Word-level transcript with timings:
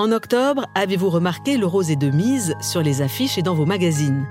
En 0.00 0.12
octobre, 0.12 0.64
avez-vous 0.74 1.10
remarqué 1.10 1.58
le 1.58 1.66
rose 1.66 1.90
est 1.90 1.96
de 1.96 2.08
mise 2.08 2.54
sur 2.62 2.80
les 2.80 3.02
affiches 3.02 3.36
et 3.36 3.42
dans 3.42 3.52
vos 3.52 3.66
magazines? 3.66 4.26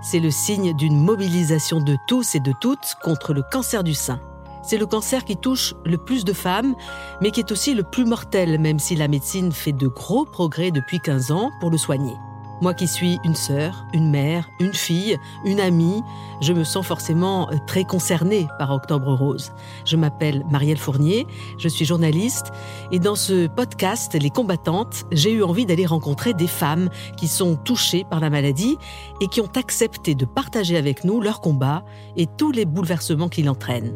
C'est 0.00 0.20
le 0.20 0.30
signe 0.30 0.76
d'une 0.76 0.96
mobilisation 0.96 1.80
de 1.80 1.96
tous 2.06 2.36
et 2.36 2.38
de 2.38 2.52
toutes 2.60 2.94
contre 3.02 3.34
le 3.34 3.42
cancer 3.42 3.82
du 3.82 3.94
sein. 3.94 4.20
C'est 4.62 4.78
le 4.78 4.86
cancer 4.86 5.24
qui 5.24 5.36
touche 5.36 5.74
le 5.84 5.98
plus 5.98 6.24
de 6.24 6.32
femmes, 6.32 6.76
mais 7.20 7.32
qui 7.32 7.40
est 7.40 7.50
aussi 7.50 7.74
le 7.74 7.82
plus 7.82 8.04
mortel, 8.04 8.60
même 8.60 8.78
si 8.78 8.94
la 8.94 9.08
médecine 9.08 9.50
fait 9.50 9.72
de 9.72 9.88
gros 9.88 10.24
progrès 10.24 10.70
depuis 10.70 11.00
15 11.00 11.32
ans 11.32 11.50
pour 11.58 11.70
le 11.70 11.78
soigner. 11.78 12.14
Moi 12.60 12.74
qui 12.74 12.88
suis 12.88 13.20
une 13.22 13.36
sœur, 13.36 13.86
une 13.92 14.10
mère, 14.10 14.50
une 14.58 14.74
fille, 14.74 15.16
une 15.44 15.60
amie, 15.60 16.02
je 16.40 16.52
me 16.52 16.64
sens 16.64 16.84
forcément 16.84 17.48
euh, 17.50 17.56
très 17.68 17.84
concernée 17.84 18.48
par 18.58 18.72
Octobre 18.72 19.14
Rose. 19.14 19.52
Je 19.84 19.96
m'appelle 19.96 20.44
Marielle 20.50 20.76
Fournier, 20.76 21.24
je 21.56 21.68
suis 21.68 21.84
journaliste 21.84 22.50
et 22.90 22.98
dans 22.98 23.14
ce 23.14 23.46
podcast 23.46 24.18
Les 24.20 24.30
combattantes, 24.30 25.04
j'ai 25.12 25.32
eu 25.32 25.44
envie 25.44 25.66
d'aller 25.66 25.86
rencontrer 25.86 26.34
des 26.34 26.48
femmes 26.48 26.90
qui 27.16 27.28
sont 27.28 27.54
touchées 27.54 28.04
par 28.10 28.18
la 28.18 28.28
maladie 28.28 28.76
et 29.20 29.28
qui 29.28 29.40
ont 29.40 29.52
accepté 29.54 30.16
de 30.16 30.24
partager 30.24 30.76
avec 30.76 31.04
nous 31.04 31.20
leur 31.20 31.40
combat 31.40 31.84
et 32.16 32.26
tous 32.26 32.50
les 32.50 32.64
bouleversements 32.64 33.28
qu'il 33.28 33.48
entraîne. 33.48 33.94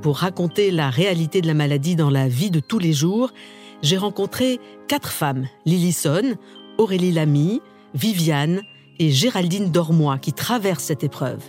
Pour 0.00 0.18
raconter 0.18 0.70
la 0.70 0.88
réalité 0.88 1.42
de 1.42 1.46
la 1.46 1.54
maladie 1.54 1.96
dans 1.96 2.10
la 2.10 2.28
vie 2.28 2.50
de 2.50 2.60
tous 2.60 2.78
les 2.78 2.94
jours, 2.94 3.30
j'ai 3.84 3.98
rencontré 3.98 4.60
quatre 4.88 5.12
femmes, 5.12 5.46
Lillison, 5.66 6.36
Aurélie 6.78 7.12
Lamy, 7.12 7.60
Viviane 7.92 8.62
et 8.98 9.10
Géraldine 9.10 9.70
Dormois, 9.70 10.16
qui 10.16 10.32
traversent 10.32 10.84
cette 10.84 11.04
épreuve. 11.04 11.42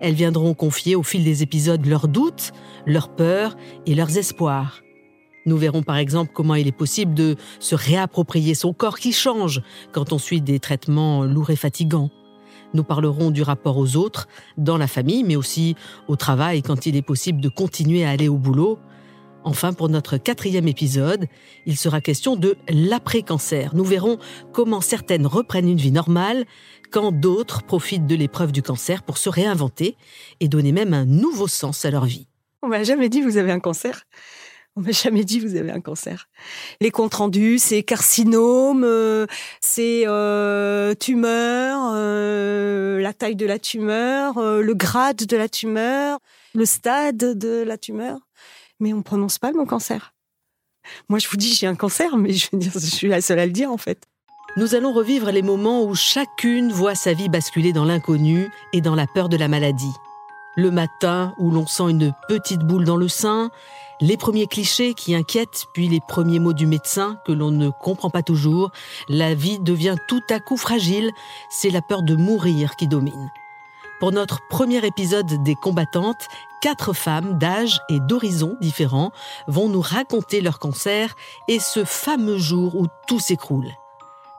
Elles 0.00 0.14
viendront 0.14 0.54
confier 0.54 0.94
au 0.94 1.02
fil 1.02 1.24
des 1.24 1.42
épisodes 1.42 1.84
leurs 1.84 2.06
doutes, 2.06 2.52
leurs 2.86 3.08
peurs 3.08 3.56
et 3.84 3.96
leurs 3.96 4.16
espoirs. 4.16 4.80
Nous 5.44 5.56
verrons 5.56 5.82
par 5.82 5.96
exemple 5.96 6.30
comment 6.32 6.54
il 6.54 6.68
est 6.68 6.72
possible 6.72 7.14
de 7.14 7.34
se 7.58 7.74
réapproprier 7.74 8.54
son 8.54 8.72
corps 8.72 9.00
qui 9.00 9.12
change 9.12 9.60
quand 9.90 10.12
on 10.12 10.18
suit 10.18 10.40
des 10.40 10.60
traitements 10.60 11.24
lourds 11.24 11.50
et 11.50 11.56
fatigants. 11.56 12.10
Nous 12.74 12.84
parlerons 12.84 13.32
du 13.32 13.42
rapport 13.42 13.76
aux 13.76 13.96
autres, 13.96 14.28
dans 14.56 14.78
la 14.78 14.86
famille, 14.86 15.24
mais 15.24 15.34
aussi 15.34 15.74
au 16.06 16.14
travail 16.14 16.62
quand 16.62 16.86
il 16.86 16.94
est 16.94 17.02
possible 17.02 17.40
de 17.40 17.48
continuer 17.48 18.04
à 18.04 18.10
aller 18.10 18.28
au 18.28 18.38
boulot, 18.38 18.78
Enfin, 19.44 19.72
pour 19.72 19.88
notre 19.88 20.18
quatrième 20.18 20.68
épisode, 20.68 21.26
il 21.66 21.76
sera 21.76 22.00
question 22.00 22.36
de 22.36 22.56
l'après-cancer. 22.68 23.74
Nous 23.74 23.84
verrons 23.84 24.18
comment 24.52 24.80
certaines 24.80 25.26
reprennent 25.26 25.68
une 25.68 25.78
vie 25.78 25.90
normale, 25.90 26.44
quand 26.92 27.10
d'autres 27.10 27.62
profitent 27.62 28.06
de 28.06 28.14
l'épreuve 28.14 28.52
du 28.52 28.62
cancer 28.62 29.02
pour 29.02 29.18
se 29.18 29.28
réinventer 29.28 29.96
et 30.40 30.48
donner 30.48 30.72
même 30.72 30.94
un 30.94 31.06
nouveau 31.06 31.48
sens 31.48 31.84
à 31.84 31.90
leur 31.90 32.04
vie. 32.04 32.28
On 32.62 32.68
m'a 32.68 32.84
jamais 32.84 33.08
dit 33.08 33.20
vous 33.20 33.38
avez 33.38 33.50
un 33.50 33.60
cancer. 33.60 34.04
On 34.76 34.80
m'a 34.80 34.92
jamais 34.92 35.24
dit 35.24 35.40
vous 35.40 35.56
avez 35.56 35.70
un 35.70 35.80
cancer. 35.80 36.28
Les 36.80 36.90
comptes 36.90 37.14
rendus, 37.14 37.58
c'est 37.58 37.82
carcinome, 37.82 38.84
euh, 38.84 39.26
c'est 39.60 40.04
euh, 40.06 40.94
tumeur, 40.94 41.90
euh, 41.94 43.00
la 43.00 43.12
taille 43.12 43.36
de 43.36 43.44
la 43.44 43.58
tumeur, 43.58 44.40
le 44.40 44.74
grade 44.74 45.26
de 45.26 45.36
la 45.36 45.48
tumeur, 45.48 46.20
le 46.54 46.64
stade 46.64 47.16
de 47.16 47.62
la 47.62 47.76
tumeur 47.76 48.20
mais 48.80 48.92
on 48.92 48.98
ne 48.98 49.02
prononce 49.02 49.38
pas 49.38 49.50
le 49.50 49.58
mot 49.58 49.66
cancer. 49.66 50.14
Moi, 51.08 51.18
je 51.18 51.28
vous 51.28 51.36
dis, 51.36 51.54
j'ai 51.54 51.66
un 51.66 51.74
cancer, 51.74 52.16
mais 52.16 52.32
je, 52.32 52.48
je 52.52 52.78
suis 52.78 53.08
la 53.08 53.20
seule 53.20 53.38
à 53.38 53.46
le 53.46 53.52
dire, 53.52 53.70
en 53.70 53.76
fait. 53.76 54.06
Nous 54.56 54.74
allons 54.74 54.92
revivre 54.92 55.30
les 55.30 55.40
moments 55.40 55.82
où 55.82 55.94
chacune 55.94 56.72
voit 56.72 56.94
sa 56.94 57.14
vie 57.14 57.30
basculer 57.30 57.72
dans 57.72 57.86
l'inconnu 57.86 58.50
et 58.74 58.82
dans 58.82 58.94
la 58.94 59.06
peur 59.06 59.30
de 59.30 59.38
la 59.38 59.48
maladie. 59.48 59.94
Le 60.56 60.70
matin 60.70 61.32
où 61.38 61.50
l'on 61.50 61.66
sent 61.66 61.84
une 61.84 62.12
petite 62.28 62.60
boule 62.60 62.84
dans 62.84 62.98
le 62.98 63.08
sein, 63.08 63.50
les 64.02 64.18
premiers 64.18 64.46
clichés 64.46 64.92
qui 64.92 65.14
inquiètent, 65.14 65.64
puis 65.72 65.88
les 65.88 66.00
premiers 66.06 66.38
mots 66.38 66.52
du 66.52 66.66
médecin 66.66 67.16
que 67.24 67.32
l'on 67.32 67.50
ne 67.50 67.70
comprend 67.70 68.10
pas 68.10 68.22
toujours, 68.22 68.72
la 69.08 69.34
vie 69.34 69.58
devient 69.60 69.96
tout 70.06 70.22
à 70.28 70.38
coup 70.38 70.58
fragile, 70.58 71.10
c'est 71.48 71.70
la 71.70 71.80
peur 71.80 72.02
de 72.02 72.14
mourir 72.14 72.76
qui 72.76 72.86
domine. 72.86 73.30
Pour 74.00 74.12
notre 74.12 74.46
premier 74.48 74.84
épisode 74.84 75.42
des 75.44 75.54
combattantes, 75.54 76.26
quatre 76.62 76.94
femmes 76.94 77.38
d'âge 77.38 77.80
et 77.90 77.98
d'horizons 78.00 78.56
différents 78.60 79.12
vont 79.48 79.68
nous 79.68 79.80
raconter 79.82 80.40
leur 80.40 80.60
cancer 80.60 81.14
et 81.48 81.58
ce 81.58 81.84
fameux 81.84 82.38
jour 82.38 82.76
où 82.76 82.86
tout 83.08 83.18
s'écroule. 83.18 83.68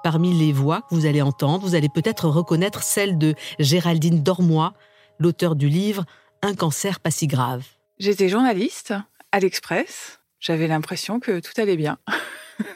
Parmi 0.03 0.33
les 0.33 0.53
voix 0.53 0.81
que 0.81 0.95
vous 0.95 1.06
allez 1.06 1.22
entendre, 1.22 1.67
vous 1.67 1.75
allez 1.75 1.89
peut-être 1.89 2.28
reconnaître 2.28 2.81
celle 2.81 3.17
de 3.17 3.35
Géraldine 3.59 4.23
Dormois, 4.23 4.73
l'auteur 5.19 5.56
du 5.56 5.67
livre 5.67 6.06
Un 6.41 6.56
cancer 6.56 7.01
pas 7.01 7.12
si 7.12 7.28
grave. 7.28 7.63
J'étais 8.00 8.29
journaliste 8.29 8.94
à 9.33 9.39
l'Express. 9.39 10.19
J'avais 10.39 10.67
l'impression 10.67 11.19
que 11.19 11.39
tout 11.39 11.53
allait 11.62 11.78
bien. 11.78 11.97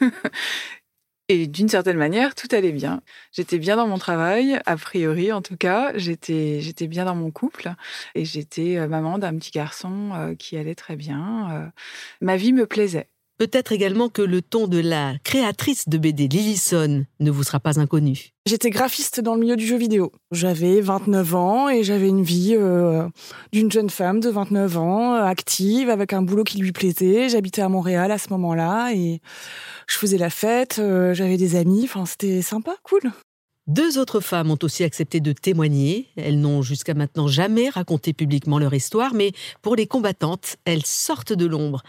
Et 1.30 1.46
d'une 1.46 1.68
certaine 1.68 1.98
manière, 1.98 2.34
tout 2.34 2.48
allait 2.52 2.72
bien. 2.72 3.02
J'étais 3.32 3.58
bien 3.58 3.76
dans 3.76 3.86
mon 3.86 3.98
travail, 3.98 4.58
a 4.64 4.76
priori 4.78 5.30
en 5.30 5.42
tout 5.42 5.58
cas. 5.58 5.92
J'étais, 5.94 6.60
j'étais 6.62 6.86
bien 6.86 7.04
dans 7.04 7.14
mon 7.14 7.30
couple 7.30 7.74
et 8.14 8.24
j'étais 8.24 8.78
euh, 8.78 8.88
maman 8.88 9.18
d'un 9.18 9.36
petit 9.36 9.50
garçon 9.50 10.12
euh, 10.14 10.34
qui 10.34 10.56
allait 10.56 10.74
très 10.74 10.96
bien. 10.96 11.50
Euh. 11.52 11.70
Ma 12.22 12.36
vie 12.36 12.54
me 12.54 12.66
plaisait. 12.66 13.10
Peut-être 13.38 13.70
également 13.70 14.08
que 14.08 14.20
le 14.20 14.42
ton 14.42 14.66
de 14.66 14.78
la 14.78 15.14
créatrice 15.22 15.88
de 15.88 15.96
BD 15.96 16.26
Lillison 16.26 17.04
ne 17.20 17.30
vous 17.30 17.44
sera 17.44 17.60
pas 17.60 17.78
inconnu. 17.78 18.32
J'étais 18.46 18.70
graphiste 18.70 19.20
dans 19.20 19.34
le 19.34 19.40
milieu 19.40 19.54
du 19.54 19.64
jeu 19.64 19.76
vidéo. 19.76 20.10
J'avais 20.32 20.80
29 20.80 21.34
ans 21.36 21.68
et 21.68 21.84
j'avais 21.84 22.08
une 22.08 22.22
vie 22.22 22.56
euh, 22.56 23.06
d'une 23.52 23.70
jeune 23.70 23.90
femme 23.90 24.18
de 24.18 24.28
29 24.28 24.78
ans, 24.78 25.14
euh, 25.14 25.22
active, 25.22 25.88
avec 25.88 26.12
un 26.12 26.22
boulot 26.22 26.42
qui 26.42 26.58
lui 26.58 26.72
plaisait. 26.72 27.28
J'habitais 27.28 27.62
à 27.62 27.68
Montréal 27.68 28.10
à 28.10 28.18
ce 28.18 28.30
moment-là 28.30 28.90
et 28.92 29.20
je 29.86 29.96
faisais 29.96 30.18
la 30.18 30.30
fête, 30.30 30.78
euh, 30.80 31.14
j'avais 31.14 31.36
des 31.36 31.54
amis, 31.54 31.82
enfin 31.84 32.06
c'était 32.06 32.42
sympa, 32.42 32.74
cool. 32.82 33.12
Deux 33.68 33.98
autres 33.98 34.20
femmes 34.20 34.50
ont 34.50 34.58
aussi 34.62 34.82
accepté 34.82 35.20
de 35.20 35.32
témoigner. 35.32 36.08
Elles 36.16 36.40
n'ont 36.40 36.62
jusqu'à 36.62 36.94
maintenant 36.94 37.28
jamais 37.28 37.68
raconté 37.68 38.14
publiquement 38.14 38.58
leur 38.58 38.72
histoire, 38.72 39.12
mais 39.12 39.32
pour 39.60 39.76
les 39.76 39.86
combattantes, 39.86 40.56
elles 40.64 40.86
sortent 40.86 41.34
de 41.34 41.44
l'ombre. 41.44 41.82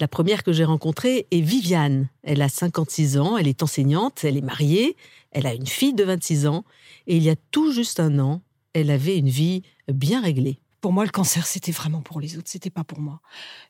La 0.00 0.08
première 0.08 0.42
que 0.42 0.52
j'ai 0.54 0.64
rencontrée 0.64 1.26
est 1.30 1.42
Viviane. 1.42 2.08
Elle 2.22 2.40
a 2.40 2.48
56 2.48 3.18
ans, 3.18 3.36
elle 3.36 3.48
est 3.48 3.62
enseignante, 3.62 4.24
elle 4.24 4.38
est 4.38 4.42
mariée, 4.42 4.96
elle 5.30 5.46
a 5.46 5.52
une 5.52 5.66
fille 5.66 5.92
de 5.92 6.04
26 6.04 6.46
ans, 6.46 6.64
et 7.06 7.18
il 7.18 7.22
y 7.22 7.28
a 7.28 7.36
tout 7.50 7.70
juste 7.70 8.00
un 8.00 8.18
an, 8.18 8.40
elle 8.72 8.90
avait 8.90 9.18
une 9.18 9.28
vie 9.28 9.60
bien 9.88 10.22
réglée. 10.22 10.58
Pour 10.86 10.92
moi, 10.92 11.04
le 11.04 11.10
cancer, 11.10 11.48
c'était 11.48 11.72
vraiment 11.72 12.00
pour 12.00 12.20
les 12.20 12.38
autres, 12.38 12.48
c'était 12.48 12.70
pas 12.70 12.84
pour 12.84 13.00
moi. 13.00 13.20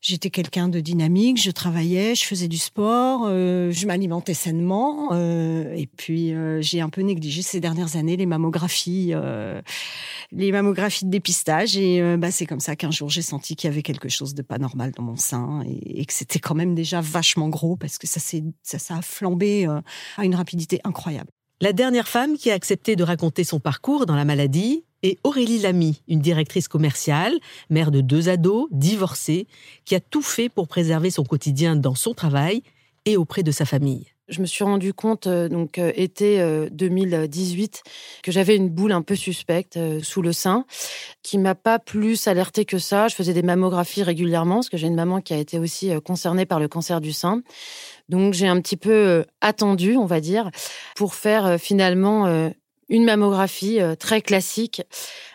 J'étais 0.03 0.29
quelqu'un 0.29 0.69
de 0.69 0.81
dynamique, 0.81 1.41
je 1.41 1.51
travaillais, 1.51 2.15
je 2.15 2.25
faisais 2.25 2.47
du 2.47 2.59
sport, 2.59 3.23
euh, 3.25 3.71
je 3.71 3.87
m'alimentais 3.87 4.35
sainement, 4.35 5.09
euh, 5.13 5.73
et 5.75 5.87
puis 5.87 6.35
euh, 6.35 6.61
j'ai 6.61 6.83
un 6.83 6.91
peu 6.91 7.01
négligé 7.01 7.41
ces 7.41 7.59
dernières 7.59 7.97
années 7.97 8.19
les 8.19 8.27
mammographies, 8.27 9.15
les 10.31 10.53
mammographies 10.53 11.07
de 11.07 11.11
dépistage, 11.11 11.79
et 11.79 12.19
bah, 12.19 12.31
c'est 12.31 12.45
comme 12.45 12.61
ça 12.61 12.77
qu'un 12.77 12.91
jour 12.91 13.09
j'ai 13.09 13.23
senti 13.23 13.57
qu'il 13.57 13.71
y 13.71 13.73
avait 13.73 13.83
quelque 13.83 14.11
chose 14.11 14.35
de 14.35 14.43
pas 14.43 14.59
normal 14.59 14.93
dans 14.95 15.03
mon 15.03 15.17
sein, 15.17 15.65
et, 15.65 16.05
que 16.05 16.13
c'était 16.13 16.39
quand 16.39 16.55
même 16.55 16.75
déjà 16.75 17.01
vachement 17.01 17.49
gros 17.49 17.77
parce 17.77 17.97
que 17.97 18.07
ça, 18.07 18.21
ça, 18.21 18.79
ça 18.79 18.95
a 18.95 19.01
flambé 19.01 19.65
à 20.19 20.25
une 20.27 20.35
rapidité 20.35 20.83
incroyable. 20.85 21.31
La 21.63 21.73
dernière 21.73 22.07
femme 22.09 22.37
qui 22.37 22.51
a 22.51 22.55
accepté 22.55 22.97
de 22.97 23.03
raconter 23.03 23.43
son 23.43 23.61
parcours 23.61 24.05
dans 24.05 24.17
la 24.17 24.27
maladie, 24.27 24.85
et 25.07 25.21
Aurélie 25.23 25.61
Lamy, 25.61 26.03
une 26.09 26.19
directrice 26.19 26.67
commerciale, 26.67 27.35
mère 27.71 27.93
de 27.93 28.01
deux 28.01 28.29
ados, 28.29 28.67
divorcée, 28.73 29.47
qui 29.85 29.95
a 29.95 30.01
tout 30.01 30.21
fait 30.21 30.49
pour 30.49 30.67
préserver 30.67 31.11
son 31.11 31.23
quotidien 31.23 31.77
dans 31.77 31.95
son 31.95 32.13
travail 32.13 32.65
et 33.05 33.17
auprès 33.17 33.45
de 33.45 33.53
sa 33.53 33.65
famille. 33.65 34.07
Je 34.27 34.41
me 34.41 34.47
suis 34.47 34.65
rendu 34.65 34.93
compte, 34.93 35.29
euh, 35.29 35.49
donc 35.49 35.79
euh, 35.79 35.93
été 35.95 36.45
2018, 36.73 37.83
euh, 37.87 37.91
que 38.25 38.33
j'avais 38.33 38.57
une 38.57 38.69
boule 38.69 38.91
un 38.91 39.03
peu 39.03 39.15
suspecte 39.15 39.79
sous 40.03 40.23
le 40.23 40.33
sein, 40.33 40.67
qui 41.23 41.39
m'a 41.39 41.55
pas 41.55 41.79
plus 41.79 42.27
alertée 42.27 42.65
que 42.65 42.79
ça. 42.79 43.07
Je 43.07 43.15
faisais 43.15 43.33
des 43.33 43.45
mammographies 43.45 44.03
régulièrement, 44.03 44.57
parce 44.57 44.71
que 44.71 44.77
j'ai 44.77 44.89
une 44.89 44.97
maman 44.97 45.21
qui 45.21 45.35
a 45.35 45.39
été 45.39 45.61
aussi 45.61 45.93
concernée 46.05 46.47
par 46.47 46.59
le 46.59 46.67
cancer 46.67 47.01
du 47.01 47.13
sein. 47.13 47.43
Donc 48.09 48.35
j'ai 48.35 48.49
un 48.49 48.61
petit 48.61 48.77
peu 48.77 49.25
attendu, 49.41 49.97
on 49.97 50.07
va 50.07 50.21
dire, 50.21 50.51
pour 50.97 51.15
faire 51.15 51.61
finalement 51.61 52.51
une 52.89 53.05
mammographie 53.05 53.81
euh, 53.81 53.95
très 53.95 54.21
classique, 54.23 54.83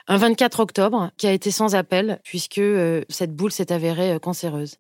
un 0.07 0.17
24 0.17 0.59
octobre, 0.59 1.11
qui 1.17 1.27
a 1.27 1.31
été 1.31 1.51
sans 1.51 1.75
appel, 1.75 2.19
puisque 2.23 2.57
euh, 2.57 3.03
cette 3.09 3.35
boule 3.35 3.51
s'est 3.51 3.71
avérée 3.71 4.13
euh, 4.13 4.19
cancéreuse. 4.19 4.77